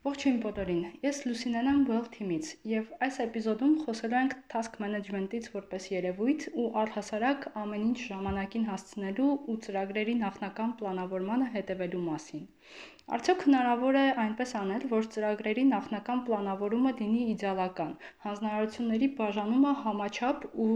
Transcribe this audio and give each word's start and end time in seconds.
Ողջույն 0.00 0.36
բոլորին։ 0.42 0.84
Ես 1.04 1.18
Լուսինեն 1.26 1.66
եմ 1.70 1.80
Well 1.88 2.06
Team-ից 2.12 2.46
եւ 2.70 2.92
այս 3.06 3.16
էպիզոդում 3.24 3.72
խոսելու 3.80 4.16
ենք 4.20 4.36
task 4.52 4.78
management-ից 4.80 5.48
որպես 5.56 5.88
երևույթ 5.92 6.46
ու 6.62 6.68
առհասարակ 6.82 7.44
ամեն 7.62 7.84
ինչ 7.88 7.98
ժամանակին 8.04 8.64
հասցնելու 8.70 9.26
ու 9.54 9.56
ծրագրերի 9.66 10.14
նախնական 10.22 10.72
պլանավորմանը 10.78 11.48
հետևելու 11.56 12.00
մասին։ 12.06 12.46
Արդյոք 13.16 13.44
հնարավոր 13.44 13.98
է 14.00 14.06
այնպես 14.24 14.50
անել, 14.62 14.82
որ 14.94 15.06
ծրագրերի 15.12 15.64
նախնական 15.74 16.24
պլանավորումը 16.30 16.92
լինի 17.00 17.22
իդեալական, 17.34 17.92
հանձնարարությունների 18.24 19.08
բաժանումը 19.20 19.72
համաչափ 19.84 20.46
ու 20.64 20.70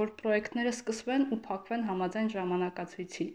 որ 0.00 0.12
պրոյեկտները 0.22 0.74
սկսվեն 0.74 1.28
ու 1.36 1.40
փակվեն 1.46 1.86
համաձայն 1.92 2.32
ժամանակացույցի 2.34 3.28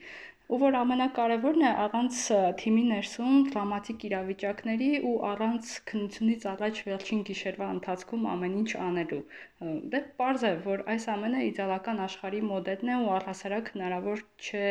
ու 0.51 0.57
որ 0.59 0.75
ամենակարևորն 0.81 1.61
է 1.63 1.69
առանց 1.81 2.15
թիմի 2.59 2.81
ներսում 2.89 3.35
դրամատիկ 3.51 4.01
իրավիճակների 4.07 4.89
ու 5.07 5.13
առանց 5.29 5.69
քննությունից 5.91 6.47
առաջ 6.51 6.81
վերջին 6.87 7.21
գիշերվա 7.29 7.69
ընթացքում 7.75 8.25
ամեն 8.33 8.57
ինչ 8.61 8.71
անելու։ 8.87 9.21
Դե 9.93 10.01
պարզ 10.19 10.43
է, 10.49 10.51
որ 10.65 10.83
այս 10.91 11.07
ամենը 11.15 11.45
իդեալական 11.51 12.03
աշխարհի 12.07 12.41
մոդելն 12.49 12.91
է 12.91 12.99
ու 12.99 13.09
առհասարակ 13.15 13.71
հնարավոր 13.77 14.23
չէ 14.41 14.65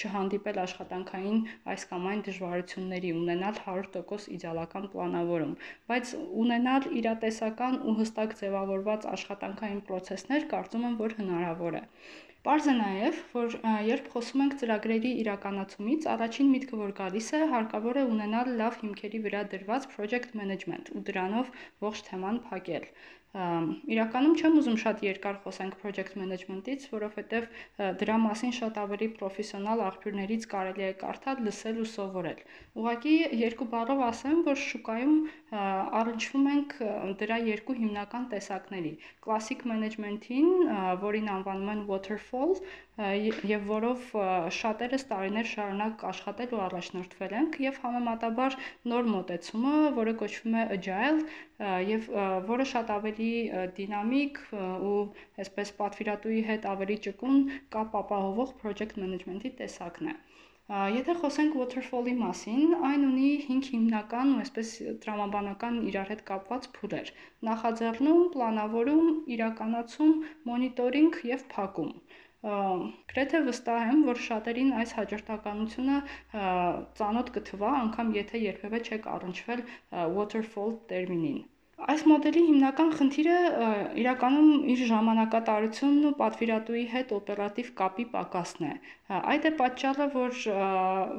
չհանդիպել 0.00 0.60
աշխատանքային 0.64 1.40
այս 1.76 1.86
կամ 1.92 2.10
այն 2.10 2.26
դժվարությունների, 2.30 3.10
ունենալ 3.22 3.60
100% 3.62 4.30
իդեալական 4.40 4.90
պլանավորում, 4.96 5.56
բայց 5.92 6.14
ունենալ 6.46 6.90
իրատեսական 7.02 7.82
ու 7.86 7.98
հստակ 8.02 8.38
ձևավորված 8.42 9.10
աշխատանքային 9.14 9.82
process-ներ 9.92 10.48
կարծում 10.56 10.88
եմ, 10.90 11.02
որ 11.06 11.20
հնարավոր 11.20 11.84
է։ 11.84 11.88
Պարզ 12.46 12.66
է 12.70 12.72
նաև, 12.78 13.16
որ 13.36 13.54
երբ 13.84 14.08
խոսում 14.10 14.42
ենք 14.44 14.52
ծրագրերի 14.58 15.10
իրականացումից, 15.22 16.04
առաջին 16.12 16.52
միտքը, 16.52 16.76
որ 16.82 16.92
գալիս 16.98 17.30
է, 17.38 17.40
հարկավոր 17.52 17.98
է 18.02 18.04
ունենալ 18.10 18.50
լավ 18.60 18.76
հիմքերի 18.82 19.20
վրա 19.24 19.40
դրված 19.54 19.88
project 19.94 20.36
management 20.40 20.92
ու 20.94 21.02
դրանով 21.08 21.50
ողջ 21.86 22.04
թեման 22.10 22.38
փակել։ 22.46 22.86
Իրականում 23.36 24.34
չեմ 24.40 24.54
ուզում 24.60 24.76
շատ 24.80 25.02
երկար 25.04 25.38
խոսենք 25.44 25.74
project 25.82 26.14
management-ից, 26.16 26.86
որովհետև 26.92 27.48
դրա 28.00 28.16
մասին 28.22 28.54
շատ 28.58 28.78
ավելի 28.82 29.08
պրոֆեսիոնալ 29.18 29.82
աղբյուրներից 29.86 30.46
կարելի 30.52 30.86
է 30.86 30.92
կարդալ, 31.02 31.42
լսել 31.48 31.82
ու 31.82 31.88
սովորել։ 31.92 32.40
Ուղղակի 32.80 33.14
երկու 33.42 33.68
բառով 33.74 34.00
ասեմ, 34.06 34.40
որ 34.46 34.62
շուկայում 34.64 35.18
առնչվում 36.00 36.48
ենք 36.54 36.74
դրա 37.20 37.38
երկու 37.50 37.78
հիմնական 37.82 38.26
տեսակների՝ 38.32 38.94
classic 39.26 39.68
management-ին, 39.68 40.50
որին 41.04 41.30
անվանում 41.36 41.72
են 41.76 41.86
waterfall, 41.92 42.56
եւ 42.96 43.66
որով 43.68 44.04
շատերս 44.56 45.02
տարիներ 45.10 45.48
շարունակ 45.50 46.04
աշխատել 46.10 46.54
ու 46.56 46.60
առաջնորդվել 46.66 47.34
ենք 47.40 47.58
եւ 47.60 47.80
համեմատաբար 47.82 48.56
նոր 48.92 49.10
մոտեցումը, 49.12 49.74
որը 49.98 50.14
կոչվում 50.22 50.56
է 50.56 50.62
agile 50.76 51.26
եւ 51.90 52.08
որը 52.48 52.66
շատ 52.72 52.92
ավելի 52.96 53.15
դինամիկ 53.80 54.40
ու 54.90 54.96
այսպես 55.44 55.72
պատվիրատուի 55.80 56.40
հետ 56.50 56.70
ավելի 56.72 56.96
ճկուն 57.08 57.38
կապ 57.76 58.00
ապահովող 58.02 58.56
project 58.64 59.00
management-ի 59.02 59.52
տեսակն 59.62 60.12
է։ 60.12 60.16
Եթե 60.96 61.14
խոսենք 61.22 61.52
waterfall-ի 61.60 62.12
մասին, 62.20 62.72
այն 62.86 63.02
ունի 63.08 63.28
5 63.42 63.68
հիմնական 63.74 64.32
ու 64.32 64.40
այսպես 64.44 64.72
տրամաբանական 65.04 65.76
իրար 65.90 66.10
հետ 66.12 66.24
կապված 66.30 66.66
փուլեր՝ 66.78 67.12
նախաձեռնում, 67.48 68.24
պլանավորում, 68.34 69.12
իրականացում, 69.36 70.12
մոնիտորինգ 70.50 71.20
եւ 71.30 71.46
փակում։ 71.54 71.94
Գրեթե 73.14 73.44
վստահ 73.46 73.88
եմ, 73.92 74.02
որ 74.10 74.22
շատերին 74.26 74.74
այս 74.82 74.98
հաջորդականությունը 74.98 76.02
ծանոթ 76.98 77.34
կթվա, 77.38 77.74
անգամ 77.86 78.14
եթե 78.18 78.46
երբևէ 78.50 78.86
չեք 78.90 79.12
առնչվել 79.14 79.68
waterfall 80.18 80.80
տերմինին։ 80.90 81.40
Այս 81.76 82.02
մոդելի 82.08 82.42
հիմնական 82.44 82.90
խնդիրը 82.98 83.32
իրականում 84.00 84.62
իր 84.74 84.82
ժամանակատարությունն 84.90 86.06
ու 86.08 86.12
պատվիրատուի 86.20 86.84
հետ 86.92 87.12
օպերատիվ 87.16 87.68
կապի 87.80 88.06
պակասն 88.14 88.64
է։ 88.68 88.70
Այդ 89.32 89.48
է 89.50 89.52
պատճառը, 89.58 90.06
որ 90.14 90.38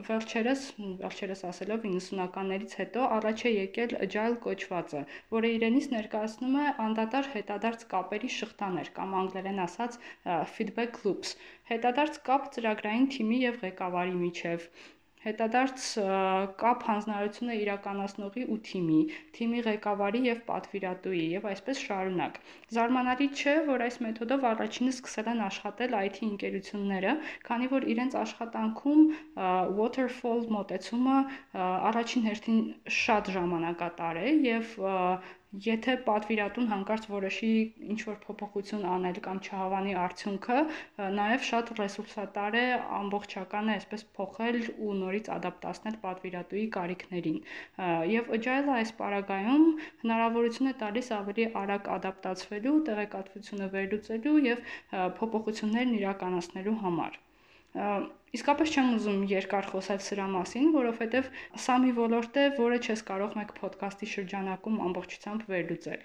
վերջերս, 0.07 0.63
վերջերս 1.03 1.45
ասելով 1.51 1.85
90-ականներից 1.91 2.73
հետո 2.81 3.05
առաջ 3.19 3.45
է 3.45 3.53
եկել 3.53 3.95
agile 4.07 4.41
կոչվածը, 4.47 5.03
որը 5.37 5.53
իրենից 5.59 5.91
ներկայացնում 5.93 6.59
է 6.63 6.65
անդադար 6.87 7.31
հետադարձ 7.37 7.87
կապերի 7.93 8.33
շղթաներ 8.39 8.93
կամ 8.97 9.15
անգլերեն 9.21 9.63
ասած 9.69 10.01
feedback 10.57 11.01
loops։ 11.05 11.37
Հետադարձ 11.69 12.21
կապ 12.31 12.51
ծրագրային 12.57 13.09
թիմի 13.13 13.41
եւ 13.45 13.63
ղեկավարի 13.67 14.19
միջև 14.25 14.69
հետադարձ 15.25 15.85
կապ 16.61 16.83
հանձնարարությունը 16.87 17.55
իրականացնողի 17.61 18.43
ու 18.53 18.57
թիմի, 18.67 18.99
թիմի 19.37 19.61
ղեկավարի 19.67 20.21
եւ 20.27 20.41
պատվիրատուի 20.49 21.23
եւ 21.37 21.47
այսպես 21.51 21.81
շարունակ։ 21.87 22.37
Զարմանալի 22.77 23.27
չէ, 23.37 23.55
որ 23.71 23.85
այս 23.87 23.97
մեթոդով 24.07 24.45
առաջինը 24.51 24.93
սկսել 24.95 25.31
են 25.33 25.41
աշխատել 25.47 25.97
IT 26.01 26.21
ընկերությունները, 26.27 27.15
քանի 27.49 27.71
որ 27.73 27.89
իրենց 27.95 28.19
աշխատանքում 28.21 29.03
waterfall 29.81 30.45
մոտեցումը 30.57 31.17
առաջին 31.65 32.29
հերթին 32.29 32.61
շատ 33.01 33.33
ժամանակատար 33.37 34.21
է 34.23 34.29
եւ 34.47 34.77
Եթե 35.63 35.93
պատվիրատուն 36.05 36.65
հանկարծ 36.69 37.05
որոշի 37.07 37.49
ինչ-որ 37.93 38.15
փոփոխություն 38.23 38.81
անել 38.93 39.19
կամ 39.27 39.37
չհավանի 39.47 39.93
արդյունքը, 40.05 40.57
նաև 41.19 41.45
շատ 41.49 41.71
ռեսուրսատար 41.77 42.57
է 42.61 42.63
ամբողջական 42.97 43.71
է 43.71 43.75
այսպես 43.77 44.03
փոխել 44.17 44.59
ու 44.87 44.97
նորից 45.03 45.29
ադապտացնել 45.37 45.95
պատվիրատուի 46.03 46.65
կարիքներին։ 46.75 47.39
Եվ 48.15 48.35
Agile-ը 48.39 48.75
այս 48.81 48.93
պարագայում 48.99 49.65
հնարավորություն 50.03 50.71
է 50.73 50.75
տալիս 50.83 51.11
ավելի 51.21 51.47
արագ 51.63 51.89
ադապտացվելու, 51.95 52.77
տեղեկատվությունը 52.91 53.71
վերլուծելու 53.77 54.37
եւ 54.51 54.67
փոփոխություններն 55.21 55.97
իրականացնելու 56.01 56.77
համար։ 56.83 57.19
Իսկապես 58.35 58.71
չեմ 58.75 58.87
ուզում 58.97 59.19
երկար 59.31 59.67
խոսել 59.71 59.99
սրա 60.03 60.25
մասին, 60.33 60.65
որովհետև 60.75 61.29
սա 61.65 61.75
մի 61.83 61.91
ոլորտ 61.99 62.39
է, 62.41 62.43
որը 62.57 62.79
չես 62.83 63.03
կարող 63.07 63.37
մեկ 63.39 63.53
ոդքասթի 63.61 64.09
շրջանակում 64.13 64.81
ամբողջությամբ 64.87 65.45
վերլուծել։ 65.53 66.03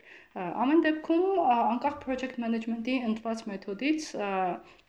Ամեն 0.63 0.85
դեպքում, 0.87 1.27
անկախ 1.57 1.99
project 2.07 2.39
management-ի 2.47 2.97
ընտրված 3.11 3.45
մեթոդից, 3.51 4.09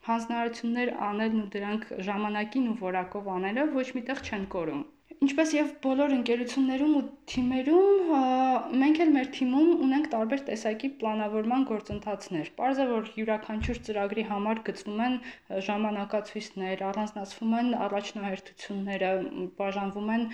հանձնարարություններ 0.09 0.93
անելն 1.09 1.43
ու 1.43 1.49
դրանք 1.57 1.91
ժամանակին 2.09 2.69
ու 2.73 2.79
որակով 2.85 3.31
անելը 3.39 3.69
ոչ 3.81 3.87
միտեղ 3.97 4.27
չեն 4.29 4.49
կորում։ 4.57 4.83
Ինչպես 5.23 5.51
եւ 5.55 5.67
բոլոր 5.83 6.13
ընկերություններում 6.17 6.93
ու 6.99 7.01
թիմերում, 7.31 8.09
մենք 8.81 8.97
էլ 9.03 9.11
մեր 9.15 9.27
թիմում 9.35 9.69
ունենք 9.85 10.07
տարբեր 10.13 10.41
տեսակի 10.49 10.89
պլանավորման 11.03 11.65
գործընթացներ։ 11.69 12.49
Պարզ 12.57 12.81
է, 12.83 12.87
որ 12.89 13.11
յուրաքանչյուր 13.19 13.79
ծրագրի 13.87 14.25
համար 14.31 14.61
գծվում 14.67 15.03
են 15.05 15.15
ժամանակացույցներ, 15.67 16.83
առանձնացվում 16.89 17.53
են 17.59 17.69
առաջնահերթությունները, 17.87 19.11
բաժանվում 19.61 20.11
են 20.17 20.25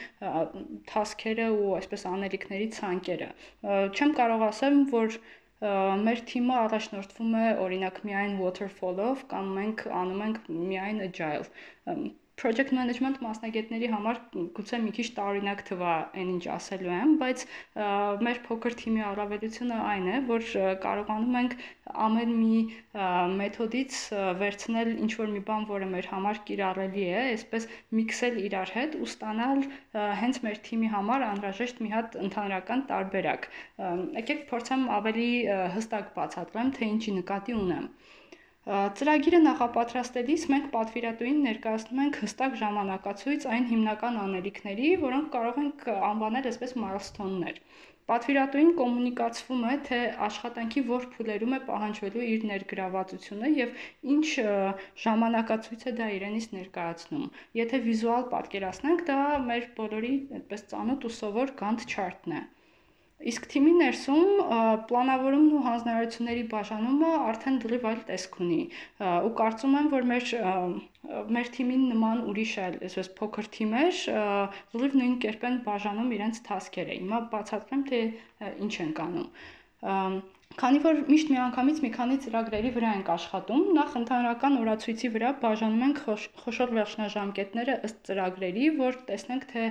թասքերը 0.93 1.49
ու 1.59 1.75
այսպես 1.79 2.05
անելիքների 2.13 2.69
ցանկերը։ 2.79 3.29
Չեմ 3.93 4.15
կարող 4.21 4.47
ասեմ, 4.49 4.79
որ 4.95 5.19
մեր 5.59 6.23
թիմը 6.31 6.55
առաջնորդվում 6.55 7.33
է 7.35 7.45
օրինակ 7.67 8.01
միայն 8.09 8.35
waterfall-ով 8.39 9.23
կամ 9.33 9.53
մենք 9.59 9.85
անում 10.01 10.21
ենք 10.29 10.37
միայն 10.55 11.01
agile 11.09 11.47
project 12.39 12.71
management 12.75 13.19
մասնագետների 13.23 13.87
համար 13.93 14.19
գուցե 14.57 14.79
մի 14.83 14.91
քիչ 14.97 15.05
տարօրինակ 15.17 15.63
թվա 15.69 15.93
այն 16.21 16.29
ինչ 16.35 16.43
ասելու 16.55 16.93
եմ, 16.95 17.15
բայց 17.21 17.43
մեր 18.27 18.39
փոքր 18.45 18.77
թիմի 18.81 19.03
առավելությունը 19.09 19.79
այն 19.89 20.07
է, 20.13 20.19
որ 20.29 20.45
կարողանում 20.85 21.37
ենք 21.41 21.55
ամեն 22.05 22.31
մի 22.39 22.59
մեթոդից 23.41 23.97
վերցնել 24.43 24.91
ինչ 25.05 25.11
որ 25.21 25.33
մի 25.35 25.43
բան, 25.49 25.67
որը 25.73 25.89
մեր 25.95 26.09
համար 26.13 26.41
կիրառելի 26.49 27.05
է, 27.09 27.17
այսպես 27.33 27.67
միքսել 27.99 28.39
իրար 28.45 28.73
հետ 28.77 28.97
ու 28.99 29.09
ստանալ 29.09 29.65
հենց 30.21 30.41
մեր 30.47 30.61
թիմի 30.69 30.93
համար 30.95 31.27
անհրաժեշտ 31.29 31.83
մի 31.85 31.93
հատ 31.95 32.17
ընդհանրական 32.27 32.85
տարբերակ։ 32.93 33.49
Եկեք 34.19 34.45
փորձեմ 34.53 34.87
ավելի 34.99 35.29
հստակ 35.75 36.15
բացատրեմ, 36.19 36.73
թե 36.79 36.89
ինչի 36.93 37.17
նկատի 37.19 37.59
ունեմ։ 37.63 37.91
Ծրագիրը 38.69 39.37
նախապատրաստելիս 39.43 40.43
մենք 40.53 40.65
պատվիրատուին 40.73 41.37
ներկայացնում 41.45 42.01
ենք 42.03 42.17
հստակ 42.23 42.57
ժամանակացույց 42.59 43.47
այն 43.53 43.63
հիմնական 43.69 44.19
անելիքների, 44.23 44.89
որոնք 45.03 45.31
կարող 45.35 45.57
ենք 45.61 45.87
անվանել 46.09 46.49
այսպես 46.49 46.75
milestone-ներ։ 46.83 47.57
Պատվիրատուին 48.11 48.69
կոմունիկացվում 48.81 49.65
է, 49.71 49.73
թե 49.89 49.99
աշխատանքի 50.27 50.83
որ 50.91 51.09
փուլերում 51.15 51.57
է 51.57 51.59
պահանջվելու 51.71 52.27
իր 52.35 52.45
ներգրավվածությունը 52.51 53.51
եւ 53.55 53.89
ինչ 54.17 54.29
ժամանակացույց 55.07 55.89
է 55.89 55.95
դա 56.03 56.11
իրենից 56.19 56.49
ներկայացնում։ 56.59 57.27
Եթե 57.63 57.81
վիզուալ 57.89 58.29
պատկերացնենք, 58.37 59.03
դա 59.09 59.19
մեր 59.49 59.67
բոլորի 59.81 60.15
այդպես 60.41 60.65
ծանոթ 60.75 61.09
ու 61.09 61.15
սովոր 61.17 61.57
Gantt 61.63 61.89
chart-ն 61.95 62.39
է։ 62.43 62.45
Իսկ 63.27 63.47
թիմի 63.51 63.71
ներսում 63.79 64.29
պլանավորումն 64.89 65.55
ու 65.57 65.63
հանձնարարությունների 65.65 66.43
բաժանումը 66.53 67.09
արդեն 67.31 67.57
դրիվ 67.63 67.87
այլ 67.89 67.99
տեսք 68.09 68.37
ունի։ 68.45 68.59
Ու 69.27 69.31
կարծում 69.41 69.75
եմ, 69.79 69.89
որ 69.93 70.07
մեր 70.11 70.31
մեր 71.35 71.51
թիմին 71.57 71.83
նման 71.91 72.23
ուրիշ 72.31 72.53
այլ 72.63 72.77
այսպես 72.87 73.11
փոքր 73.19 73.51
թիմեր 73.57 74.01
դրիվ 74.75 74.97
նույն 75.01 75.19
կերպ 75.27 75.45
են 75.49 75.61
բաժանում 75.67 76.13
իրենց 76.19 76.41
task-երը։ 76.47 76.99
Հիմա 77.01 77.21
բացատրեմ, 77.35 77.85
թե 77.91 78.01
ինչ 78.67 78.73
են 78.87 78.93
կանում։ 79.01 79.29
Քանի 80.59 80.79
որ 80.83 80.97
միշտ 81.07 81.29
միանգամից 81.31 81.77
մի 81.83 81.89
քանի 81.93 82.15
ծրագրերի 82.23 82.69
վրա 82.75 82.89
ենք 82.97 83.09
աշխատում, 83.13 83.61
նախ 83.75 83.93
ընդհանրական 83.99 84.55
օրացույցի 84.59 85.09
վրա 85.13 85.29
բաժանում 85.43 85.83
ենք 85.85 85.99
խոշոր 86.41 86.73
վերջնաժամկետները 86.77 87.75
ըստ 87.87 88.01
ծրագրերի, 88.09 88.65
որ 88.79 88.97
տեսնենք, 89.11 89.45
թե 89.51 89.63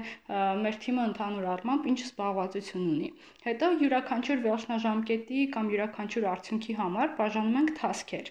մեր 0.63 0.79
թիմը 0.85 1.05
ընդհանուր 1.09 1.49
առմամբ 1.55 1.89
ինչ 1.93 1.99
զբաղվածություն 2.07 2.87
ունի։ 2.93 3.11
Հետո 3.49 3.71
յուրաքանչյուր 3.83 4.41
վերջնաժամկետի 4.47 5.43
կամ 5.59 5.69
յուրաքանչյուր 5.75 6.29
արդյունքի 6.33 6.79
համար 6.79 7.13
բաժանում 7.19 7.59
ենք 7.61 7.75
task-եր, 7.83 8.31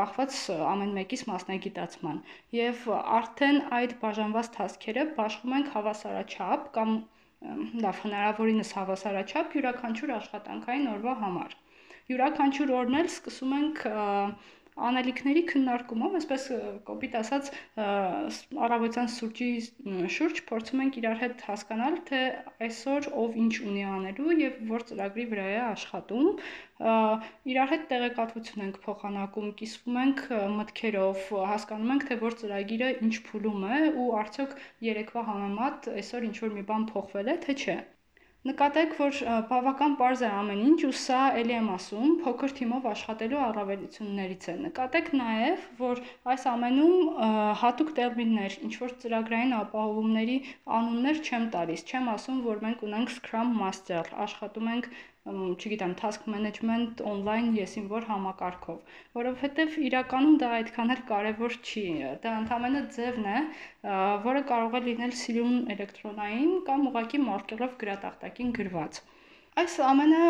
կախված 0.00 0.40
ամեն 0.74 0.92
մեկից 1.00 1.24
մասնագիտացման։ 1.30 2.20
Եվ 2.60 2.84
արդեն 3.20 3.62
այդ 3.80 3.96
բաժանված 4.04 4.52
task-երը 4.58 5.08
բաշխում 5.16 5.56
ենք 5.60 5.72
հավասարաչափ 5.78 6.70
կամ 6.76 6.94
լավ 7.84 8.00
հնարավորինս 8.04 8.70
հավասարաչափ 8.76 9.54
յուրաքանչյուր 9.56 10.14
աշխատանքային 10.16 10.88
օրվա 10.94 11.14
համար 11.24 11.54
յուրաքանչյուր 12.10 12.72
օրն 12.80 12.98
էլ 13.00 13.08
սկսում 13.10 13.52
ենք 13.60 13.84
անելիքների 14.88 15.42
քննարկումով, 15.50 16.16
այսպես 16.20 16.44
կոպիտ 16.88 17.16
ասած, 17.20 17.50
առավոտյան 18.66 19.10
սուրճի 19.14 19.48
շուրջ 20.16 20.40
փորձում 20.50 20.82
ենք 20.84 20.98
իրար 21.00 21.20
հետ 21.22 21.44
հասկանալ, 21.48 21.98
թե 22.10 22.20
այսօր 22.66 23.08
ով 23.22 23.38
ինչ 23.44 23.52
ունի 23.70 23.84
անելու 23.96 24.36
եւ 24.40 24.58
որ 24.70 24.86
ծրագրի 24.90 25.26
վրա 25.34 25.46
է 25.50 25.60
աշխատում։ 25.66 26.28
Իրար 27.52 27.72
հետ 27.74 27.86
տեղեկատվություն 27.92 28.66
ենք 28.66 28.80
փոխանակում, 28.86 29.52
կիսվում 29.60 30.00
ենք 30.04 30.24
մտքերով, 30.60 31.24
հասկանում 31.52 31.94
ենք, 31.96 32.08
թե 32.10 32.20
որ 32.24 32.38
ծրագիրը 32.42 32.90
ինչ 33.08 33.14
փուլում 33.30 33.70
է 33.78 33.80
ու 34.00 34.10
արդյոք 34.24 34.58
երեկվա 34.90 35.26
համեմատ 35.30 35.94
այսօր 35.96 36.28
ինչ 36.30 36.36
որ 36.46 36.58
մի 36.60 36.68
բան 36.72 36.92
փոխվել 36.94 37.34
է, 37.34 37.40
թե 37.46 37.58
չէ։ 37.60 37.80
Նկատեք, 38.48 38.92
որ 38.96 39.16
բավական 39.50 39.94
པարզ 40.00 40.20
է 40.24 40.28
ամեն 40.32 40.60
ինչ 40.66 40.78
ու 40.88 40.92
սա 40.96 41.16
ելի 41.36 41.52
եմ 41.58 41.66
ասում, 41.74 42.12
փոքր 42.22 42.54
թիմով 42.60 42.86
աշխատելու 42.90 43.40
առավելություններից 43.46 44.46
է։ 44.52 44.54
Նկատեք 44.62 45.10
նաև, 45.20 45.66
որ 45.82 46.00
այս 46.34 46.46
ամենում 46.54 47.20
հատուկ 47.64 47.92
տերմիններ, 48.00 48.56
ինչ 48.64 48.72
որ 48.80 48.96
ծրագրային 49.04 49.52
ապահովումների 49.58 50.38
անուններ 50.80 51.20
չեմ 51.20 51.46
տալիս, 51.58 51.84
չեմ 51.92 52.10
ասում, 52.16 52.40
որ 52.48 52.64
մենք 52.64 52.86
ունենք 52.88 53.14
Scrum 53.18 53.52
Master, 53.60 54.04
աշխատում 54.24 54.72
ենք 54.72 54.90
չգիտեմ, 55.28 55.90
task 56.00 56.22
management 56.34 57.00
on-line 57.08 57.50
եսին 57.56 57.88
որ 57.90 58.06
համակարգով, 58.10 58.94
որովհետև 59.18 59.76
իրականում 59.88 60.38
դա 60.42 60.52
այդքան 60.60 60.94
էլ 60.94 61.02
կարևոր 61.10 61.56
չի։ 61.60 61.84
Դա 62.24 62.32
ընդհանրապես 62.38 62.96
ձևն 62.96 63.28
է, 63.34 63.44
որը 64.30 64.44
կարող 64.52 64.78
է 64.80 64.82
լինել 64.88 65.16
սիրուն 65.24 65.60
էլեկտրոնային 65.76 66.56
կամ 66.70 66.88
ուղղակի 66.92 67.24
մարկերով 67.28 67.76
գրատախտակին 67.84 68.54
գրված։ 68.60 69.02
Այս 69.60 69.74
ամենը 69.84 70.26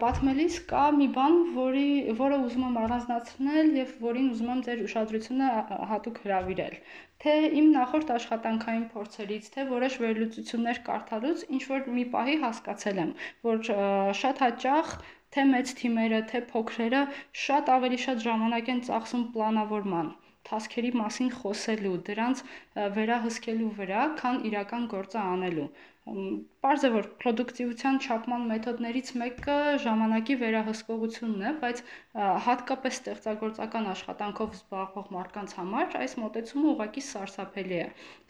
պատմելիս 0.00 0.56
կա 0.70 0.80
մի 0.96 1.06
բան, 1.14 1.36
որի 1.54 1.84
որը 2.18 2.38
ուզում 2.46 2.64
եմ 2.66 2.74
առանձնացնել 2.80 3.68
եւ 3.78 3.92
որին 4.02 4.26
ուզում 4.32 4.50
եմ 4.54 4.58
ձեր 4.66 4.82
ուշադրությունը 4.86 5.46
հատուկ 5.92 6.18
հրավիրել. 6.24 6.74
Թե 7.24 7.36
իմ 7.60 7.70
նախորդ 7.76 8.12
աշխատանքային 8.16 8.84
փորձերից, 8.92 9.48
թե 9.54 9.64
որոշ 9.70 9.96
վերլուծություններ 10.04 10.80
կարդալուց 10.88 11.44
ինչ 11.56 11.62
որ 11.70 11.88
մի 11.96 12.04
պահի 12.16 12.36
հասկացել 12.44 13.00
եմ, 13.06 13.14
որ 13.48 13.62
շատ 14.20 14.42
հաճախ 14.46 14.92
թե 15.32 15.46
մեծ 15.54 15.72
թիմերը, 15.80 16.20
թե 16.34 16.42
փոքրերը 16.52 17.06
շատ 17.46 17.72
ավելի 17.78 18.02
շատ 18.04 18.26
ժամանակ 18.26 18.68
են 18.74 18.84
ծախսում 18.90 19.24
պլանավորման 19.36 20.12
թասքերի 20.48 20.90
մասին 20.98 21.28
խոսելու, 21.38 21.96
դրանց 22.06 22.40
վերահսկելու 22.96 23.68
վրա, 23.78 24.06
քան 24.20 24.40
իրական 24.50 24.88
գործը 24.94 25.20
անելու։ 25.22 25.66
Պարզ 26.02 26.84
է, 26.86 26.88
որ 26.92 27.04
պրոդուկտիվության 27.22 27.98
չափման 28.04 28.46
մեթոդներից 28.50 29.10
մեկը 29.20 29.58
ժամանակի 29.84 30.36
վերահսկողությունն 30.40 31.44
է, 31.46 31.52
բայց 31.60 31.82
հատկապես 32.46 32.98
ստեղծագործական 32.98 33.86
աշխատանքով 33.92 34.56
զբաղվող 34.56 35.12
մարդկանց 35.16 35.54
համար 35.58 35.94
այս 36.00 36.16
մոտեցումը 36.22 36.66
ուղղակի 36.72 37.04
սարսափելի 37.10 37.78
է։ 37.84 37.86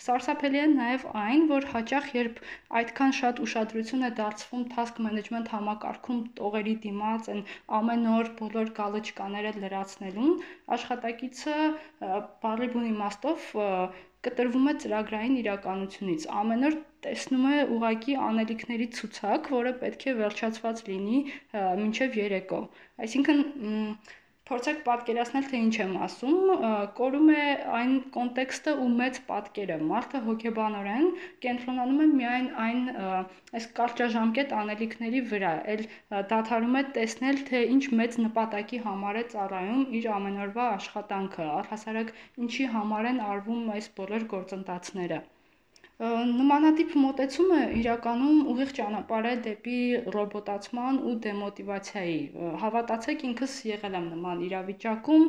Սարսափելի 0.08 0.62
է 0.64 0.66
նաև 0.74 1.08
այն, 1.22 1.48
որ 1.54 1.68
հաճախ 1.72 2.12
երբ 2.18 2.44
այդքան 2.82 3.16
շատ 3.22 3.42
ուշադրություն 3.48 4.06
է 4.10 4.12
դարձվում 4.20 4.68
task 4.76 5.02
management 5.08 5.50
համակարգում 5.56 6.22
տողերի 6.42 6.76
դիմաց 6.84 7.32
են 7.36 7.44
ամեն 7.80 8.08
օր 8.20 8.32
բոլոր 8.42 8.76
գալչկաները 8.82 9.56
լրացնելուն, 9.64 10.38
աշխատակիցը 10.76 11.58
բարի 12.44 12.72
բուն 12.76 12.88
իմաստով 12.92 13.52
կտրվում 14.26 14.66
է 14.70 14.74
ծրագրային 14.82 15.36
իրականությունից։ 15.42 16.26
Ամեն 16.40 16.66
օր 16.68 16.76
տեսնում 17.06 17.46
է 17.52 17.56
ուղակի 17.76 18.16
անելիքների 18.28 18.86
ցուցակ, 18.98 19.48
որը 19.56 19.72
պետք 19.82 20.06
է 20.06 20.16
վերջացված 20.22 20.82
լինի 20.88 21.20
մինչև 21.82 22.18
երեկո։ 22.22 22.60
Այսինքն 23.06 23.42
փորձեք 24.52 24.80
պատկերացնել, 24.86 25.44
թե 25.50 25.58
ինչ 25.64 25.76
եմ 25.82 25.92
ասում, 26.06 26.50
կորում 26.98 27.30
է 27.32 27.44
այն 27.78 27.92
կոնտեքստը 28.16 28.74
ու 28.84 28.88
մեծ 28.98 29.20
պատկերը։ 29.30 29.78
Մարդը 29.92 30.20
հոգեբանորեն 30.26 31.08
կենտրոնանում 31.46 32.02
է 32.04 32.08
միայն 32.12 32.50
այն 32.66 32.82
այս 33.60 33.68
կարճաժամկետ 33.80 34.54
անելիքների 34.60 35.24
վրա, 35.32 35.54
այլ 35.72 35.84
դադարում 36.34 36.78
է 36.82 36.84
տեսնել, 37.00 37.42
թե 37.48 37.64
ինչ 37.76 37.82
մեծ 38.02 38.20
նպատակի 38.26 38.82
համար 38.88 39.22
է 39.22 39.26
ծառայում 39.34 39.84
իր 40.00 40.10
ամենօրվա 40.20 40.70
աշխատանքը, 40.76 41.50
առհասարակ 41.62 42.16
ինչի 42.46 42.72
համար 42.76 43.12
են 43.14 43.22
արվում 43.32 43.76
այս 43.78 43.94
բոլոր 44.02 44.28
գործընթացները։ 44.36 45.24
Նմանատիպ 46.02 46.94
մոտեցումը 46.98 47.58
իրականում 47.78 48.38
ուղիղ 48.52 48.70
ճանապարհ 48.78 49.26
է 49.30 49.34
դեպի 49.44 49.76
ռոբոտացման 50.16 50.98
ու 51.06 51.12
դեմոտիվացիայի։ 51.26 52.16
Հավատացեք, 52.62 53.22
ինքս 53.28 53.54
եղել 53.70 53.98
եմ 54.00 54.08
նման 54.14 54.42
իրավիճակում, 54.48 55.26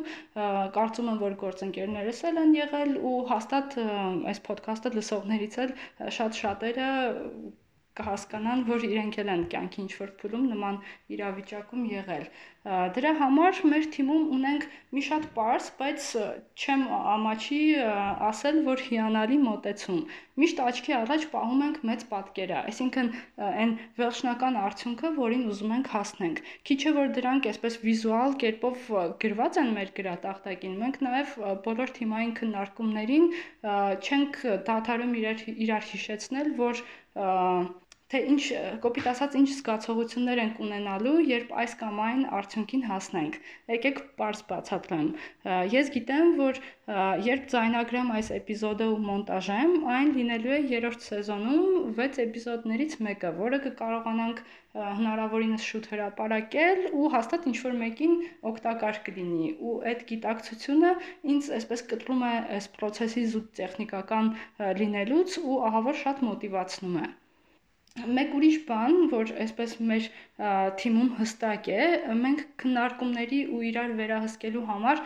կարծում 0.78 1.10
եմ, 1.14 1.20
որ 1.22 1.36
գործընկերներս 1.44 2.24
էլ 2.30 2.40
են 2.44 2.56
եղել 2.58 2.96
ու 3.10 3.16
հաստատ 3.30 3.76
այս 4.34 4.42
ոդքասթը 4.50 4.94
լսողներից 4.98 5.60
էլ 5.66 5.76
շատ 6.18 6.40
շատերը 6.42 6.88
կհասկանան, 7.98 8.64
որ 8.70 8.88
իրենք 8.88 9.20
էլ 9.22 9.30
են 9.34 9.42
կյանքի 9.54 9.80
ինչ-որ 9.84 10.10
փուլում 10.22 10.46
նման 10.54 10.80
իրավիճակում 11.14 11.84
եղել։ 11.94 12.24
Դրա 12.96 13.10
համար 13.20 13.58
մեր 13.70 13.86
թիմում 13.94 14.28
ունենք 14.34 14.62
մի 14.96 15.02
շատ 15.04 15.24
པարս, 15.34 15.66
բայց 15.80 16.04
չեմ 16.64 16.84
ամաչի 17.14 17.58
ասել, 18.28 18.60
որ 18.68 18.84
հիանալի 18.86 19.36
մոտեցում։ 19.42 19.98
Միշտ 20.42 20.62
աչքի 20.64 20.94
առաջ 20.98 21.26
պահում 21.34 21.60
ենք 21.66 21.76
մեծ 21.90 22.06
պատկերը, 22.14 22.62
այսինքն 22.70 23.10
այն 23.50 23.74
վերջնական 24.00 24.58
արդյունքը, 24.62 25.12
որին 25.20 25.44
ուզում 25.52 25.76
ենք 25.76 25.92
հասնենք։ 25.94 26.42
Քիչ 26.70 26.80
է 26.88 26.94
որ 26.96 27.12
դրանք 27.20 27.50
այսպես 27.52 27.78
վիզուալ 27.84 28.34
կերպով 28.42 28.90
գրված 29.26 29.60
են 29.60 29.70
մեր 29.76 29.94
գրատախտակին, 30.00 30.74
մենք 30.82 31.00
նաև 31.04 31.38
բոլոր 31.68 31.94
թիմային 32.00 32.34
քննարկումներին 32.40 33.30
չենք 34.08 34.42
դադարում 34.72 35.16
իրար 35.20 35.48
իրար 35.54 35.88
հիշեցնել, 35.92 36.54
որ 36.64 36.84
թե 38.12 38.20
ինչ 38.30 38.42
կոպիտ 38.84 39.06
ասած 39.10 39.36
ինչ 39.40 39.46
զգացողություններ 39.50 40.40
ենք 40.42 40.58
ունենալու, 40.64 41.14
երբ 41.28 41.52
այս 41.62 41.76
կամ 41.82 42.00
այն 42.06 42.24
արդյունքին 42.38 42.82
հասնենք։ 42.88 43.38
Եկեք 43.72 44.02
པարզ 44.08 44.42
բացատրեմ։ 44.50 45.06
Ես 45.74 45.88
գիտեմ, 45.94 46.34
որ 46.40 46.60
երբ 47.28 47.46
ձայնագրեմ 47.54 48.12
այս 48.18 48.28
էպիզոդը 48.38 48.88
ու 48.92 49.00
մոնտաժեմ, 49.06 49.72
այն 49.94 50.12
լինելու 50.18 50.54
է 50.58 50.60
երրորդ 50.74 51.06
սեզոնում 51.08 51.96
6 52.02 52.20
էպիզոդներից 52.26 52.98
մեկը, 53.08 53.32
որը 53.40 53.62
կկարողանանք 53.68 54.44
հնարավորինս 54.74 55.66
շուտ 55.70 55.90
հրապարակել 55.94 56.80
ու 57.00 57.10
հաստատ 57.16 57.44
ինչ 57.50 57.58
որ 57.64 57.76
մեկին 57.82 58.16
օգտակար 58.52 59.02
կլինի 59.08 59.50
ու 59.70 59.74
այդ 59.90 60.06
գիտակցությունը 60.12 60.94
ինձ 61.34 61.50
այսպես 61.60 61.86
կտրում 61.94 62.24
է 62.30 62.36
այս 62.60 62.70
process-ի 62.78 63.26
զուտ 63.34 63.50
տեխնիկական 63.64 64.32
լինելուց 64.84 65.42
ու 65.44 65.60
ահավոր 65.70 66.00
շատ 66.06 66.24
մոտիվացնում 66.30 66.98
է 67.04 67.12
մեկ 68.14 68.32
ուրիշ 68.36 68.56
բան, 68.68 68.96
որ 69.10 69.30
այսպես 69.42 69.72
մեր 69.90 70.06
թիմում 70.80 71.10
հստակ 71.18 71.68
է, 71.74 71.86
մենք 72.22 72.42
քննարկումների 72.62 73.38
ու 73.56 73.60
իրար 73.70 73.94
վերահսկելու 74.00 74.64
համար 74.70 75.02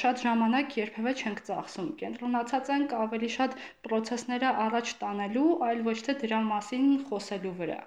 շատ 0.00 0.24
ժամանակ 0.24 0.76
երբևէ 0.80 1.14
չենք 1.22 1.42
ծախսում։ 1.50 1.90
Կենտրոնացած 2.02 2.70
ենք 2.78 2.94
ավելի 3.04 3.32
շատ 3.38 3.58
process-ները 3.88 4.54
առաջ 4.68 4.94
տանելու, 5.04 5.48
այլ 5.70 5.84
ոչ 5.90 5.98
թե 6.08 6.20
դրա 6.24 6.44
մասին 6.52 6.88
խոսելու 7.10 7.58
վրա։ 7.64 7.82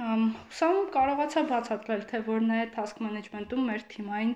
Հուսամ 0.00 0.76
կարողացա 0.94 1.40
բացատրել, 1.50 2.04
թե 2.10 2.20
որն 2.28 2.52
է 2.56 2.60
task 2.74 3.00
management-ում 3.04 3.66
մեր 3.70 3.82
թիմային 3.92 4.30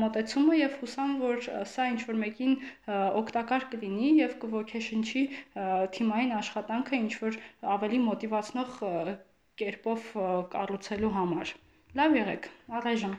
մոտեցումը 0.00 0.56
եւ 0.58 0.74
հուսամ, 0.80 1.12
որ 1.22 1.44
սա 1.70 1.86
ինչ 1.92 2.00
որ 2.08 2.18
մեկին 2.22 2.56
օգտակար 3.22 3.66
կլինի 3.74 4.10
եւ 4.20 4.34
կոգեշնչի 4.44 5.22
թիմային 5.98 6.34
աշխատանքը 6.40 7.00
ինչ 7.04 7.12
որ 7.22 7.38
ավելի 7.76 8.00
մոտիվացնող 8.08 8.80
կերպով 9.62 10.08
կառուցելու 10.56 11.12
համար։ 11.20 11.54
Լավ 12.00 12.18
եղեք, 12.20 12.50
առայժմ։ 12.80 13.14